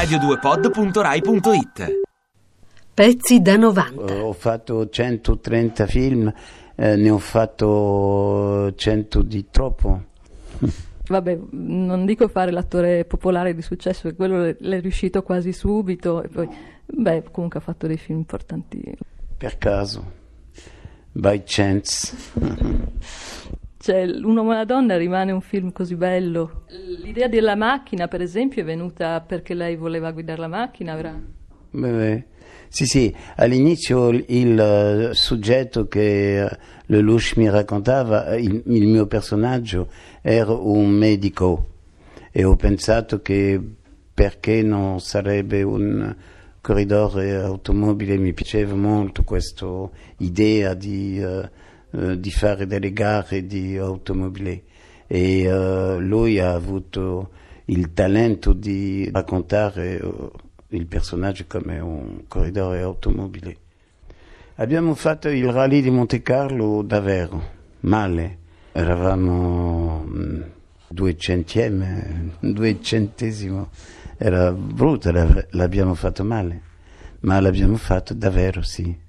radio2pod.rai.it 0.00 2.00
Pezzi 2.94 3.42
da 3.42 3.58
90. 3.58 4.24
Ho 4.24 4.32
fatto 4.32 4.88
130 4.88 5.86
film, 5.86 6.32
eh, 6.74 6.96
ne 6.96 7.10
ho 7.10 7.18
fatto 7.18 8.72
100 8.74 9.22
di 9.22 9.48
troppo. 9.50 10.04
Vabbè, 11.06 11.38
non 11.50 12.06
dico 12.06 12.28
fare 12.28 12.50
l'attore 12.50 13.04
popolare 13.04 13.54
di 13.54 13.60
successo, 13.60 14.04
perché 14.04 14.16
quello 14.16 14.56
l'è 14.58 14.80
riuscito 14.80 15.22
quasi 15.22 15.52
subito. 15.52 16.22
E 16.22 16.28
poi, 16.28 16.48
beh, 16.86 17.24
comunque 17.30 17.58
ha 17.58 17.62
fatto 17.62 17.86
dei 17.86 17.98
film 17.98 18.20
importanti. 18.20 18.82
Per 19.36 19.58
caso, 19.58 20.12
by 21.12 21.42
chance. 21.44 22.16
Cioè, 23.82 24.02
Un 24.02 24.36
uomo 24.36 24.50
e 24.50 24.56
una 24.56 24.64
donna 24.66 24.98
rimane 24.98 25.32
un 25.32 25.40
film 25.40 25.72
così 25.72 25.96
bello. 25.96 26.64
L'idea 27.02 27.28
della 27.28 27.56
macchina, 27.56 28.08
per 28.08 28.20
esempio, 28.20 28.60
è 28.60 28.64
venuta 28.64 29.22
perché 29.22 29.54
lei 29.54 29.74
voleva 29.76 30.10
guidare 30.10 30.38
la 30.38 30.48
macchina, 30.48 30.98
era... 30.98 31.18
Beh, 31.70 32.26
sì, 32.68 32.84
sì, 32.84 33.14
all'inizio 33.36 34.10
il, 34.10 34.24
il 34.28 35.10
soggetto 35.14 35.88
che 35.88 36.44
eh, 36.44 36.58
Lelouch 36.88 37.38
mi 37.38 37.48
raccontava, 37.48 38.36
il, 38.36 38.62
il 38.66 38.86
mio 38.86 39.06
personaggio, 39.06 39.88
era 40.20 40.52
un 40.52 40.90
medico. 40.90 41.68
E 42.30 42.44
ho 42.44 42.56
pensato 42.56 43.22
che 43.22 43.58
perché 44.12 44.62
non 44.62 45.00
sarebbe 45.00 45.62
un 45.62 46.14
corridore 46.60 47.34
automobile, 47.36 48.18
mi 48.18 48.34
piaceva 48.34 48.74
molto 48.74 49.22
questa 49.22 49.88
idea 50.18 50.74
di... 50.74 51.18
Uh, 51.18 51.68
eh, 51.92 52.20
di 52.20 52.30
fare 52.30 52.66
delle 52.66 52.92
gare 52.92 53.46
di 53.46 53.76
automobile 53.76 54.62
e 55.12 55.52
uh, 55.52 55.98
lui 55.98 56.38
ha 56.38 56.52
avuto 56.52 57.30
il 57.64 57.92
talento 57.92 58.52
di 58.52 59.10
raccontare 59.12 59.96
uh, 59.96 60.30
il 60.68 60.86
personaggio 60.86 61.46
come 61.48 61.80
un 61.80 62.28
corridore 62.28 62.80
automobile. 62.82 63.56
Abbiamo 64.54 64.94
fatto 64.94 65.28
il 65.28 65.50
rally 65.50 65.82
di 65.82 65.90
Monte 65.90 66.22
Carlo 66.22 66.82
davvero, 66.82 67.42
male, 67.80 68.38
eravamo 68.70 70.04
mm, 70.06 70.42
due 70.86 71.16
centieme, 71.16 72.34
due 72.38 72.80
centesimo, 72.80 73.70
era 74.16 74.52
brutto, 74.52 75.10
l'abbiamo 75.50 75.94
fatto 75.94 76.22
male, 76.22 76.62
ma 77.22 77.40
l'abbiamo 77.40 77.76
fatto 77.76 78.14
davvero, 78.14 78.62
sì. 78.62 79.08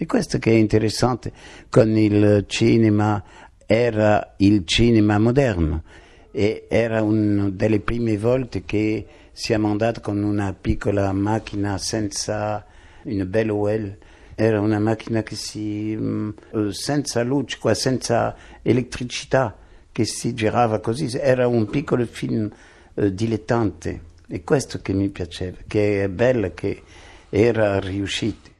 E 0.00 0.06
questo 0.06 0.38
che 0.38 0.52
è 0.52 0.54
interessante 0.54 1.32
con 1.68 1.96
il 1.96 2.44
cinema, 2.46 3.20
era 3.66 4.34
il 4.36 4.64
cinema 4.64 5.18
moderno 5.18 5.82
e 6.30 6.66
era 6.68 7.02
una 7.02 7.50
delle 7.50 7.80
prime 7.80 8.16
volte 8.16 8.64
che 8.64 9.04
siamo 9.32 9.68
andati 9.68 10.00
con 10.00 10.22
una 10.22 10.52
piccola 10.52 11.10
macchina 11.12 11.78
senza 11.78 12.64
una 13.02 13.24
bella 13.24 13.52
OL. 13.52 13.98
Era 14.36 14.60
una 14.60 14.78
macchina 14.78 15.24
che 15.24 15.34
si, 15.34 15.96
mm, 15.98 16.30
senza 16.70 17.24
luce, 17.24 17.58
senza 17.74 18.36
elettricità, 18.62 19.56
che 19.90 20.04
si 20.04 20.32
girava 20.32 20.78
così. 20.78 21.08
Era 21.18 21.48
un 21.48 21.66
piccolo 21.66 22.06
film 22.06 22.48
eh, 22.94 23.12
dilettante. 23.12 24.00
E 24.28 24.44
questo 24.44 24.78
che 24.80 24.92
mi 24.92 25.08
piaceva, 25.08 25.56
che 25.66 26.04
è 26.04 26.08
bello, 26.08 26.52
che 26.54 26.82
era 27.30 27.80
riuscito. 27.80 28.57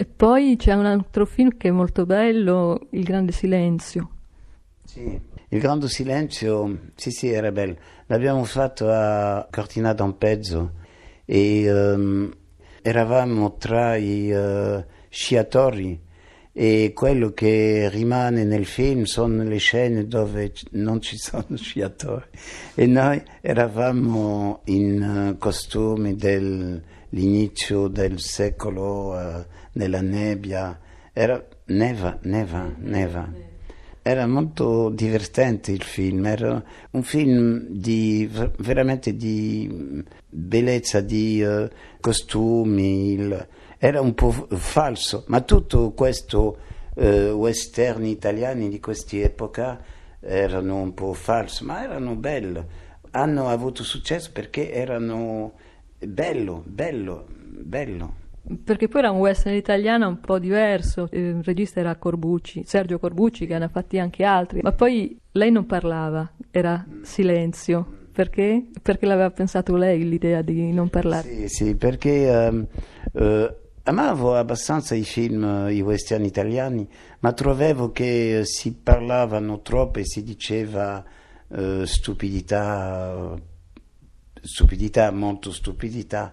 E 0.00 0.06
poi 0.06 0.56
c'è 0.56 0.72
un 0.72 0.86
altro 0.86 1.26
film 1.26 1.58
che 1.58 1.68
è 1.68 1.70
molto 1.70 2.06
bello, 2.06 2.86
Il 2.92 3.04
Grande 3.04 3.32
Silenzio. 3.32 4.08
Sì, 4.82 5.20
Il 5.48 5.60
Grande 5.60 5.88
Silenzio, 5.88 6.78
sì 6.94 7.10
sì, 7.10 7.28
era 7.28 7.52
bello. 7.52 7.76
L'abbiamo 8.06 8.44
fatto 8.44 8.88
a 8.88 9.46
Cortina 9.50 9.92
d'Ampezzo 9.92 10.72
e 11.26 11.70
um, 11.70 12.32
eravamo 12.80 13.58
tra 13.58 13.96
i 13.96 14.30
uh, 14.30 14.82
sciatori 15.10 16.00
e 16.50 16.92
quello 16.94 17.32
che 17.34 17.90
rimane 17.90 18.44
nel 18.44 18.64
film 18.64 19.02
sono 19.02 19.42
le 19.42 19.58
scene 19.58 20.06
dove 20.06 20.54
non 20.70 21.02
ci 21.02 21.18
sono 21.18 21.44
sciatori 21.60 22.24
e 22.74 22.86
noi 22.86 23.22
eravamo 23.42 24.62
in 24.64 25.32
uh, 25.34 25.36
costumi 25.36 26.16
dell'inizio 27.10 27.88
del 27.88 28.20
secolo 28.20 29.12
uh, 29.12 29.44
nella 29.72 30.00
nebbia, 30.00 30.78
era 31.12 31.44
neva, 31.66 32.18
neva, 32.22 32.72
neva. 32.78 33.48
Era 34.02 34.26
molto 34.26 34.88
divertente 34.88 35.72
il 35.72 35.82
film, 35.82 36.24
era 36.24 36.62
un 36.92 37.02
film 37.02 37.66
di, 37.68 38.28
veramente 38.58 39.14
di 39.14 40.02
bellezza, 40.26 41.00
di 41.00 41.42
uh, 41.42 41.68
costumi, 42.00 43.12
il, 43.12 43.48
era 43.76 44.00
un 44.00 44.14
po' 44.14 44.30
falso, 44.30 45.24
ma 45.26 45.42
tutto 45.42 45.90
questo 45.92 46.58
uh, 46.94 47.02
western 47.02 48.06
italiani 48.06 48.68
di 48.70 48.80
questa 48.80 49.16
epoca 49.16 49.82
erano 50.20 50.76
un 50.76 50.94
po' 50.94 51.12
falsi, 51.12 51.64
ma 51.64 51.82
erano 51.82 52.14
belli. 52.14 52.62
Hanno 53.12 53.48
avuto 53.48 53.82
successo 53.82 54.30
perché 54.32 54.70
erano 54.70 55.54
bello, 56.06 56.62
bello, 56.66 57.26
bello. 57.28 58.14
Perché 58.64 58.88
poi 58.88 59.00
era 59.02 59.10
un 59.10 59.18
western 59.18 59.54
italiano 59.54 60.08
un 60.08 60.18
po' 60.18 60.38
diverso, 60.38 61.08
il 61.12 61.42
regista 61.44 61.80
era 61.80 61.94
Corbucci, 61.96 62.64
Sergio 62.64 62.98
Corbucci 62.98 63.46
che 63.46 63.56
ne 63.58 63.66
ha 63.66 63.68
fatti 63.68 63.98
anche 63.98 64.24
altri, 64.24 64.60
ma 64.62 64.72
poi 64.72 65.16
lei 65.32 65.50
non 65.52 65.66
parlava, 65.66 66.28
era 66.50 66.84
silenzio. 67.02 67.98
Perché? 68.12 68.66
Perché 68.82 69.06
l'aveva 69.06 69.30
pensato 69.30 69.76
lei 69.76 70.06
l'idea 70.08 70.42
di 70.42 70.72
non 70.72 70.88
parlare? 70.88 71.28
Sì, 71.28 71.48
sì 71.48 71.76
perché 71.76 72.48
um, 72.50 72.66
uh, 73.12 73.54
amavo 73.84 74.34
abbastanza 74.34 74.94
i 74.94 75.04
film, 75.04 75.68
i 75.70 75.80
western 75.80 76.24
italiani, 76.24 76.88
ma 77.20 77.32
trovavo 77.32 77.92
che 77.92 78.40
si 78.44 78.74
parlavano 78.74 79.60
troppo 79.60 80.00
e 80.00 80.04
si 80.04 80.24
diceva 80.24 81.04
uh, 81.48 81.84
stupidità, 81.84 83.32
stupidità, 84.42 85.10
molto 85.10 85.52
stupidità 85.52 86.32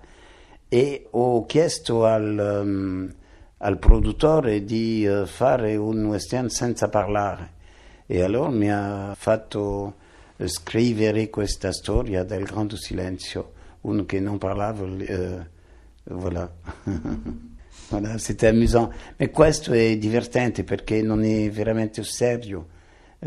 e 0.70 1.08
ho 1.12 1.46
chiesto 1.46 2.06
al, 2.06 2.62
um, 2.64 3.14
al 3.58 3.78
produttore 3.80 4.64
di 4.64 5.06
uh, 5.06 5.26
fare 5.26 5.76
un 5.76 6.06
western 6.06 6.50
senza 6.50 6.90
parlare 6.90 7.54
e 8.06 8.22
allora 8.22 8.50
mi 8.50 8.72
ha 8.72 9.16
fatto 9.18 9.96
uh, 10.36 10.48
scrivere 10.48 11.30
questa 11.30 11.72
storia 11.72 12.24
del 12.24 12.44
grande 12.44 12.78
silenzio, 12.78 13.54
uno 13.82 14.06
che 14.06 14.20
non 14.20 14.38
parlava, 14.38 14.84
uh, 14.84 15.46
voilà. 16.04 16.52
voilà, 17.90 18.18
c'était 18.18 18.48
amusant, 18.48 18.90
ma 19.18 19.30
questo 19.30 19.74
è 19.74 19.98
divertente 19.98 20.64
perché 20.64 21.02
non 21.02 21.24
è 21.24 21.50
veramente 21.50 22.04
serio. 22.04 22.76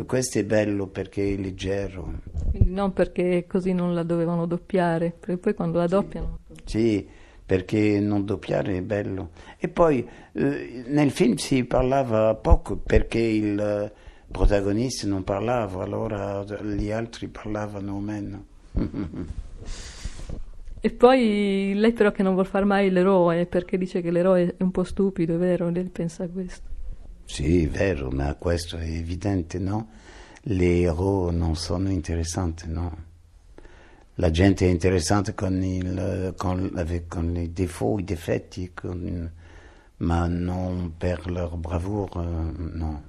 Questo 0.06 0.39
è 0.39 0.45
bello 0.45 0.87
perché 0.87 1.34
è 1.34 1.37
leggero. 1.37 2.21
Quindi 2.51 2.71
non 2.71 2.93
perché 2.93 3.45
così 3.49 3.73
non 3.73 3.93
la 3.93 4.05
dovevano 4.05 4.47
doppiare, 4.47 5.11
perché 5.19 5.37
poi 5.37 5.55
quando 5.55 5.78
la 5.78 5.87
doppiano... 5.87 6.39
Sì, 6.65 7.06
perché 7.45 7.99
non 7.99 8.25
doppiare 8.25 8.77
è 8.77 8.83
bello. 8.83 9.31
E 9.59 9.67
poi 9.69 10.09
eh, 10.33 10.84
nel 10.87 11.11
film 11.11 11.34
si 11.34 11.65
parlava 11.65 12.37
poco 12.37 12.77
perché 12.77 13.19
il 13.19 13.93
protagonista 14.31 15.09
non 15.09 15.25
parlava, 15.25 15.83
allora 15.83 16.45
gli 16.62 16.93
altri 16.93 17.27
parlavano 17.27 17.99
meno. 17.99 18.45
e 20.81 20.91
poi 20.91 21.73
lei 21.75 21.93
però 21.93 22.12
che 22.12 22.23
non 22.23 22.34
vuol 22.34 22.47
fare 22.47 22.65
mai 22.65 22.91
l'eroe 22.91 23.47
perché 23.47 23.77
dice 23.77 24.00
che 24.00 24.12
l'eroe 24.12 24.55
è 24.56 24.62
un 24.62 24.71
po' 24.71 24.84
stupido, 24.84 25.34
è 25.34 25.39
vero? 25.39 25.69
Lei 25.69 25.89
pensa 25.89 26.23
a 26.23 26.29
questo. 26.29 26.69
Sì, 27.33 27.65
è 27.65 27.69
vero, 27.69 28.11
ma 28.11 28.35
questo 28.35 28.77
è 28.77 28.85
evidente, 28.85 29.59
no? 29.59 29.91
Le 30.43 30.81
eroi 30.81 31.35
non 31.35 31.55
sono 31.56 31.88
interessanti, 31.91 32.69
no? 32.69 33.09
la 34.15 34.31
gente 34.31 34.67
è 34.67 34.69
interessante 34.69 35.35
con, 35.35 35.62
il, 35.62 36.35
con, 36.37 37.05
con 37.09 37.37
i 37.37 37.53
défauts, 37.53 38.03
i 38.03 38.05
difetti, 38.05 38.73
con, 38.75 39.32
ma 39.99 40.27
non 40.27 40.94
per 40.99 41.31
loro 41.31 41.56
bravura, 41.56 42.21
no. 42.21 43.03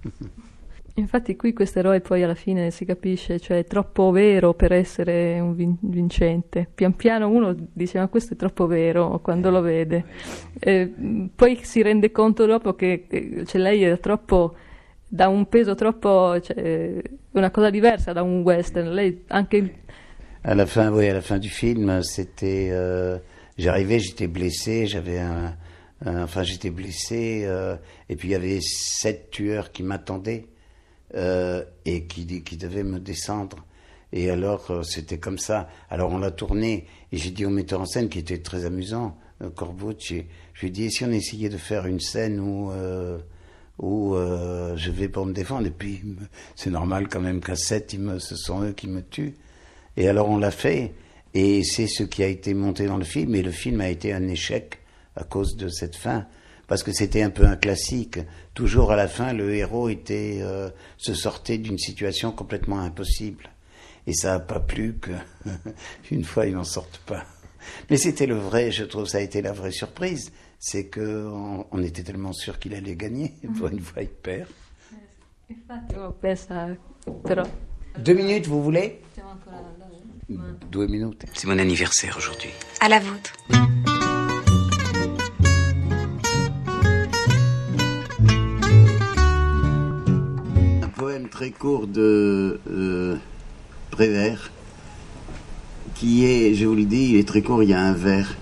Infatti 0.98 1.36
qui 1.36 1.52
questo 1.52 1.78
eroe 1.78 2.00
poi 2.00 2.24
alla 2.24 2.34
fine 2.34 2.72
si 2.72 2.84
capisce, 2.84 3.38
cioè 3.38 3.58
è 3.58 3.64
troppo 3.64 4.10
vero 4.10 4.52
per 4.52 4.72
essere 4.72 5.38
un 5.38 5.54
vin- 5.54 5.76
vincente. 5.80 6.68
Pian 6.74 6.96
piano 6.96 7.28
uno 7.28 7.54
dice 7.72 7.98
ma 7.98 8.08
questo 8.08 8.34
è 8.34 8.36
troppo 8.36 8.66
vero 8.66 9.20
quando 9.20 9.48
lo 9.50 9.60
vede. 9.60 10.04
E 10.58 10.92
poi 11.34 11.60
si 11.62 11.82
rende 11.82 12.10
conto 12.10 12.46
dopo 12.46 12.74
che, 12.74 13.06
cioè, 13.46 13.60
lei 13.60 13.84
è 13.84 14.00
troppo 14.00 14.56
da 15.06 15.28
un 15.28 15.48
peso 15.48 15.76
troppo 15.76 16.40
cioè, 16.40 17.00
una 17.30 17.50
cosa 17.52 17.70
diversa 17.70 18.12
da 18.12 18.22
un 18.22 18.42
western. 18.42 18.92
Lei 18.92 19.22
anche 19.28 19.74
À 20.42 20.54
la 20.54 20.66
fin, 20.66 20.88
oui, 20.90 21.10
fin 21.20 21.38
du 21.38 21.48
film, 21.48 22.00
c'était, 22.02 22.70
euh, 22.70 23.18
j'arrivais, 23.56 23.98
j'étais 23.98 24.28
blessé, 24.28 24.86
j'avais 24.86 25.18
un, 25.18 25.56
un, 26.04 26.22
enfin 26.22 26.42
j'étais 26.42 26.70
blessé, 26.70 27.42
euh, 27.44 27.76
et 28.08 28.16
puis 28.16 28.28
il 28.28 28.32
y 28.32 28.34
avait 28.34 28.60
sept 28.60 29.30
tueurs 29.30 29.72
qui 29.72 29.82
m'attendaient 29.82 30.46
euh, 31.14 31.64
et 31.84 32.06
qui, 32.06 32.24
devaient 32.24 32.84
me 32.84 32.98
descendre. 32.98 33.64
Et 34.12 34.30
alors, 34.30 34.70
euh, 34.70 34.82
c'était 34.82 35.18
comme 35.18 35.38
ça. 35.38 35.68
Alors, 35.90 36.12
on 36.12 36.18
l'a 36.18 36.30
tourné, 36.30 36.86
et 37.12 37.18
j'ai 37.18 37.30
dit 37.30 37.44
au 37.44 37.50
metteur 37.50 37.80
en 37.80 37.86
scène, 37.86 38.08
qui 38.08 38.18
était 38.18 38.38
très 38.38 38.64
amusant, 38.64 39.16
euh, 39.42 39.50
Corbucci, 39.50 40.24
je 40.54 40.60
lui 40.60 40.68
ai 40.68 40.70
dit, 40.70 40.90
si 40.90 41.04
on 41.04 41.10
essayait 41.10 41.48
de 41.48 41.56
faire 41.56 41.86
une 41.86 42.00
scène 42.00 42.40
où, 42.40 42.70
euh, 42.72 43.18
où 43.78 44.14
je 44.76 44.90
vais 44.90 45.08
pour 45.08 45.24
me 45.26 45.32
défendre, 45.32 45.66
et 45.66 45.70
puis 45.70 46.02
c'est 46.56 46.70
normal 46.70 47.08
quand 47.08 47.20
même 47.20 47.40
qu'à 47.40 47.54
7, 47.54 47.92
ils 47.92 48.00
me, 48.00 48.18
ce 48.18 48.34
sont 48.34 48.62
eux 48.62 48.72
qui 48.72 48.88
me 48.88 49.02
tuent. 49.02 49.36
Et 49.96 50.08
alors, 50.08 50.28
on 50.28 50.38
l'a 50.38 50.50
fait, 50.50 50.94
et 51.34 51.62
c'est 51.62 51.86
ce 51.86 52.02
qui 52.02 52.22
a 52.22 52.26
été 52.26 52.54
monté 52.54 52.86
dans 52.86 52.96
le 52.96 53.04
film, 53.04 53.34
et 53.34 53.42
le 53.42 53.50
film 53.52 53.80
a 53.80 53.88
été 53.88 54.12
un 54.12 54.26
échec 54.26 54.80
à 55.16 55.24
cause 55.24 55.56
de 55.56 55.68
cette 55.68 55.96
fin 55.96 56.26
parce 56.68 56.82
que 56.82 56.92
c'était 56.92 57.22
un 57.22 57.30
peu 57.30 57.44
un 57.46 57.56
classique. 57.56 58.20
Toujours 58.54 58.92
à 58.92 58.96
la 58.96 59.08
fin, 59.08 59.32
le 59.32 59.54
héros 59.54 59.88
était 59.88 60.38
euh, 60.42 60.70
se 60.98 61.14
sortait 61.14 61.58
d'une 61.58 61.78
situation 61.78 62.30
complètement 62.30 62.78
impossible. 62.78 63.50
Et 64.06 64.12
ça 64.12 64.34
n'a 64.34 64.40
pas 64.40 64.60
plu 64.60 64.98
que 65.00 65.10
une 66.10 66.24
fois 66.24 66.46
il 66.46 66.54
n'en 66.54 66.64
sorte 66.64 66.98
pas. 66.98 67.24
Mais 67.90 67.96
c'était 67.96 68.26
le 68.26 68.36
vrai, 68.36 68.70
je 68.70 68.84
trouve, 68.84 69.06
ça 69.06 69.18
a 69.18 69.20
été 69.20 69.42
la 69.42 69.52
vraie 69.52 69.72
surprise, 69.72 70.30
c'est 70.58 70.86
que 70.86 71.26
on, 71.26 71.66
on 71.70 71.82
était 71.82 72.02
tellement 72.02 72.32
sûr 72.32 72.58
qu'il 72.58 72.74
allait 72.74 72.96
gagner. 72.96 73.34
Pour 73.58 73.68
une 73.68 73.80
fois, 73.80 74.02
il 74.02 74.08
perd. 74.08 74.48
Deux 77.98 78.14
minutes, 78.14 78.46
vous 78.46 78.62
voulez? 78.62 79.00
Deux 80.70 80.86
minutes. 80.86 81.24
C'est 81.32 81.46
mon 81.46 81.58
anniversaire 81.58 82.14
aujourd'hui. 82.18 82.50
À 82.80 82.88
la 82.88 83.00
vôtre. 83.00 83.32
Très 91.48 91.58
court 91.58 91.86
de 91.86 92.60
euh, 92.70 93.16
Prévert, 93.90 94.50
qui 95.94 96.26
est, 96.26 96.54
je 96.54 96.66
vous 96.66 96.74
le 96.74 96.84
dis, 96.84 97.10
il 97.10 97.16
est 97.16 97.26
très 97.26 97.40
court, 97.40 97.62
il 97.62 97.70
y 97.70 97.72
a 97.72 97.80
un 97.80 97.94
vers. 97.94 98.36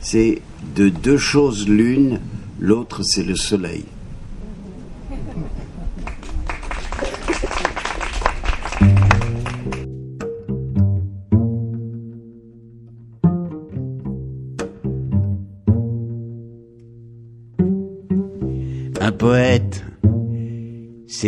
C'est 0.00 0.40
de 0.74 0.88
deux 0.88 1.18
choses 1.18 1.68
l'une, 1.68 2.20
l'autre 2.58 3.02
c'est 3.02 3.24
le 3.24 3.36
soleil. 3.36 3.84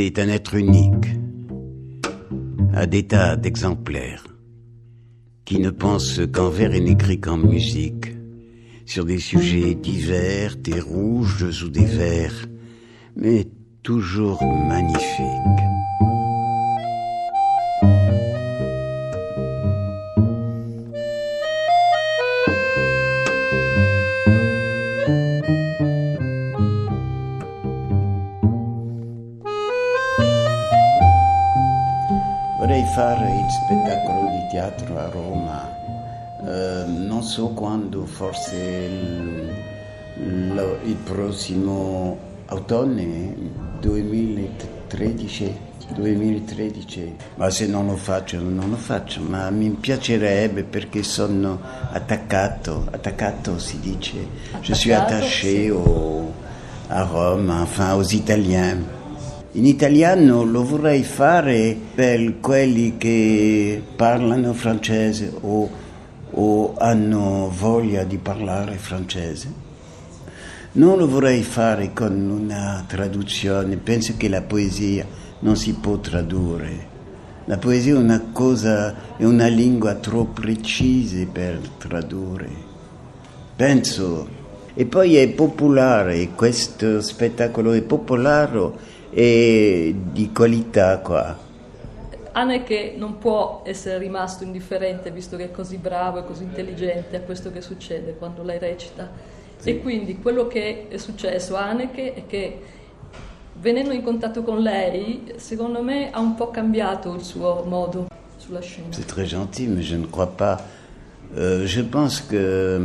C'est 0.00 0.21
un 0.21 0.29
être 0.29 0.55
unique, 0.55 1.09
à 2.73 2.87
des 2.87 3.09
tas 3.09 3.35
d'exemplaires, 3.35 4.29
qui 5.45 5.59
ne 5.59 5.71
pense 5.71 6.21
qu'en 6.33 6.50
vers 6.50 6.73
et 6.73 6.79
n'écrit 6.79 7.19
qu'en 7.19 7.37
musique, 7.37 8.15
sur 8.87 9.05
des 9.05 9.19
sujets 9.19 9.75
divers, 9.75 10.55
des 10.55 10.79
rouges 10.79 11.65
ou 11.65 11.69
des 11.69 11.85
verts, 11.85 12.47
mais 13.17 13.49
toujours 13.83 14.41
magnifiques. 14.45 15.65
Forse 38.08 38.56
il, 40.16 40.78
il 40.84 40.96
prossimo 41.05 42.19
autunno, 42.46 43.34
2013. 43.81 45.66
2013, 45.94 47.14
ma 47.37 47.49
se 47.49 47.66
non 47.66 47.87
lo 47.87 47.96
faccio 47.96 48.38
non 48.40 48.69
lo 48.69 48.76
faccio, 48.76 49.22
ma 49.22 49.49
mi 49.49 49.70
piacerebbe 49.70 50.62
perché 50.62 51.02
sono 51.02 51.58
attaccato, 51.90 52.87
attaccato 52.90 53.58
si 53.58 53.81
dice, 53.81 54.16
je 54.60 54.75
suis 54.75 54.93
Attaccato, 54.93 55.14
attaché 55.14 55.62
sì. 55.62 55.69
au- 55.69 56.31
a 56.88 57.02
Rome, 57.05 57.52
enfin 57.62 57.90
aux 57.90 58.12
Italiens. 58.12 58.84
In 59.52 59.64
italiano 59.64 60.44
lo 60.44 60.62
vorrei 60.62 61.02
fare 61.02 61.75
per 61.94 62.38
quelli 62.40 62.96
che 62.99 63.82
parlano 63.96 64.52
francese 64.52 65.32
o, 65.40 65.69
o 66.40 66.75
hanno 66.79 67.52
voglia 67.56 68.05
di 68.05 68.17
parlare 68.17 68.76
francese. 68.76 69.67
Non 70.73 70.96
lo 70.96 71.08
vorrei 71.08 71.43
fare 71.43 71.93
con 71.93 72.12
una 72.31 72.85
traduzione, 72.87 73.76
penso 73.76 74.14
che 74.17 74.29
la 74.29 74.43
poesia 74.43 75.05
non 75.40 75.56
si 75.56 75.75
può 75.75 75.99
tradurre. 75.99 76.96
La 77.46 77.58
poesia 77.58 77.94
è 77.94 77.96
una 77.96 78.29
cosa, 78.31 79.17
è 79.17 79.25
una 79.25 79.49
lingua 79.49 79.94
troppo 79.94 80.40
precisa 80.40 81.26
per 81.31 81.61
tradurre. 81.79 82.50
Penso. 83.56 84.37
E 84.75 84.84
poi 84.84 85.17
è 85.17 85.29
popolare, 85.31 86.29
questo 86.37 87.00
spettacolo 87.00 87.73
è 87.73 87.82
popolare 87.82 88.70
e 89.11 89.93
di 90.12 90.31
qualità 90.31 90.99
qua. 90.99 91.48
Haneke 92.38 92.94
non 92.96 93.19
può 93.19 93.62
essere 93.64 93.99
rimasto 93.99 94.44
indifferente 94.44 95.11
visto 95.11 95.37
che 95.37 95.44
è 95.44 95.50
così 95.50 95.76
bravo 95.76 96.19
e 96.19 96.25
così 96.25 96.44
intelligente 96.44 97.17
a 97.17 97.20
questo 97.20 97.50
che 97.50 97.61
succede 97.61 98.14
quando 98.17 98.43
lei 98.43 98.58
recita. 98.58 99.11
E 99.62 99.81
quindi 99.81 100.19
quello 100.19 100.46
che 100.46 100.87
è 100.88 100.96
successo 100.99 101.56
a 101.56 101.69
Haneke 101.69 102.14
è 102.14 102.26
che 102.26 102.61
venendo 103.61 103.93
in 103.93 104.02
contatto 104.02 104.44
con 104.44 104.61
lei, 104.61 105.32
secondo 105.37 105.82
me 105.82 106.12
ha 106.12 106.20
un 106.20 106.37
po' 106.37 106.50
cambiato 106.50 107.12
il 107.14 107.23
suo 107.23 107.64
modo 107.67 108.06
sulla 108.37 108.61
scena. 108.61 108.93
C'est 108.93 109.06
très 109.06 109.26
gentil, 109.26 109.67
mais 109.67 109.82
je 109.84 109.96
ne 109.96 110.06
crois 110.06 110.31
pas. 110.37 110.62
Euh, 111.37 111.67
je 111.67 111.82
pense 111.82 112.20
que. 112.20 112.79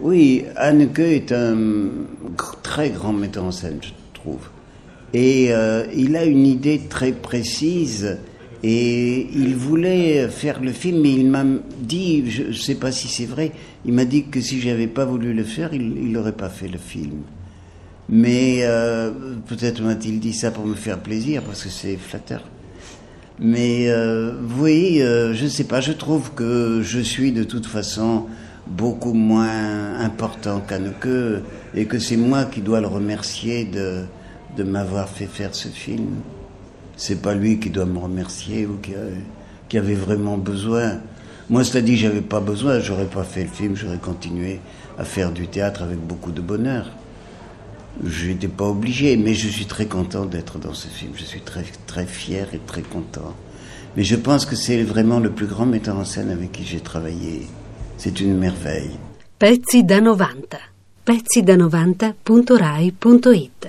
oui, 0.00 0.46
Anneke 0.56 1.00
est 1.00 1.32
un 1.32 2.06
très 2.62 2.90
grand 2.90 3.12
metteur 3.12 3.44
en 3.44 3.52
scène, 3.52 3.78
je 3.82 3.92
trouve. 4.14 4.48
Et 5.14 5.48
euh, 5.52 5.84
il 5.94 6.16
a 6.16 6.24
une 6.24 6.46
idée 6.46 6.80
très 6.88 7.12
précise. 7.12 8.18
Et 8.64 9.26
il 9.34 9.56
voulait 9.56 10.28
faire 10.28 10.62
le 10.62 10.70
film, 10.70 11.00
mais 11.02 11.12
il 11.12 11.28
m'a 11.28 11.44
dit, 11.80 12.30
je 12.30 12.44
ne 12.44 12.52
sais 12.52 12.76
pas 12.76 12.92
si 12.92 13.08
c'est 13.08 13.26
vrai, 13.26 13.50
il 13.84 13.92
m'a 13.92 14.04
dit 14.04 14.26
que 14.26 14.40
si 14.40 14.60
j'avais 14.60 14.86
pas 14.86 15.04
voulu 15.04 15.34
le 15.34 15.42
faire, 15.42 15.74
il 15.74 16.12
n'aurait 16.12 16.30
pas 16.30 16.48
fait 16.48 16.68
le 16.68 16.78
film. 16.78 17.22
Mais 18.08 18.58
euh, 18.62 19.10
peut-être 19.46 19.82
m'a-t-il 19.82 20.20
dit 20.20 20.32
ça 20.32 20.50
pour 20.50 20.66
me 20.66 20.74
faire 20.74 20.98
plaisir, 20.98 21.42
parce 21.42 21.64
que 21.64 21.70
c'est 21.70 21.96
flatteur. 21.96 22.42
Mais 23.40 23.88
euh, 23.88 24.34
oui, 24.58 25.00
euh, 25.00 25.34
je 25.34 25.44
ne 25.44 25.48
sais 25.48 25.64
pas, 25.64 25.80
je 25.80 25.92
trouve 25.92 26.32
que 26.32 26.82
je 26.82 27.00
suis 27.00 27.32
de 27.32 27.42
toute 27.42 27.66
façon 27.66 28.26
beaucoup 28.66 29.14
moins 29.14 29.98
important 29.98 30.60
qu'Anneke 30.60 31.42
et 31.74 31.86
que 31.86 31.98
c'est 31.98 32.16
moi 32.16 32.44
qui 32.44 32.60
dois 32.60 32.80
le 32.80 32.86
remercier 32.86 33.64
de, 33.64 34.02
de 34.56 34.62
m'avoir 34.64 35.08
fait 35.08 35.26
faire 35.26 35.54
ce 35.54 35.68
film. 35.68 36.08
C'est 36.96 37.22
pas 37.22 37.34
lui 37.34 37.58
qui 37.58 37.70
doit 37.70 37.86
me 37.86 37.98
remercier 37.98 38.66
ou 38.66 38.76
qui, 38.82 38.94
a- 38.94 38.98
qui 39.68 39.78
avait 39.78 39.94
vraiment 39.94 40.36
besoin. 40.36 40.98
Moi, 41.50 41.64
cela 41.64 41.80
dit, 41.82 41.96
j'avais 41.96 42.20
pas 42.20 42.40
besoin, 42.40 42.78
j'aurais 42.80 43.06
pas 43.06 43.24
fait 43.24 43.42
le 43.44 43.48
film, 43.50 43.74
j'aurais 43.76 43.98
continué 43.98 44.60
à 44.98 45.04
faire 45.04 45.32
du 45.32 45.46
théâtre 45.48 45.82
avec 45.82 45.98
beaucoup 45.98 46.30
de 46.32 46.40
bonheur. 46.40 46.90
Je 48.04 48.28
n'étais 48.28 48.48
pas 48.48 48.64
obligé, 48.66 49.16
mais 49.16 49.34
je 49.34 49.48
suis 49.48 49.66
très 49.66 49.86
content 49.86 50.24
d'être 50.24 50.58
dans 50.58 50.72
ce 50.74 50.88
film. 50.88 51.12
Je 51.14 51.24
suis 51.24 51.40
très, 51.40 51.64
très 51.86 52.06
fier 52.06 52.48
et 52.54 52.60
très 52.66 52.82
content. 52.82 53.34
Mais 53.96 54.04
je 54.04 54.16
pense 54.16 54.46
que 54.46 54.56
c'est 54.56 54.82
vraiment 54.82 55.20
le 55.20 55.30
plus 55.30 55.46
grand 55.46 55.66
metteur 55.66 55.96
en 55.98 56.04
scène 56.04 56.30
avec 56.30 56.52
qui 56.52 56.64
j'ai 56.64 56.80
travaillé. 56.80 57.46
C'est 57.98 58.20
une 58.20 58.36
merveille. 58.38 58.90
Pezzi 59.38 59.84
da 59.84 60.00
90. 60.00 60.58
Pezzi 61.04 61.42
da 61.42 61.56
90.rai.it 61.56 63.68